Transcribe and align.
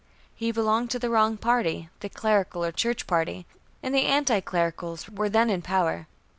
He 0.33 0.51
belonged 0.51 0.89
to 0.89 0.97
the 0.97 1.11
wrong 1.11 1.37
party, 1.37 1.89
the 1.99 2.09
Clerical, 2.09 2.65
or 2.65 2.71
Church 2.71 3.05
Party, 3.05 3.45
and 3.83 3.93
the 3.93 4.05
Anti 4.07 4.39
Clericals 4.39 5.07
were 5.07 5.29
then 5.29 5.51
in 5.51 5.61
power. 5.61 6.07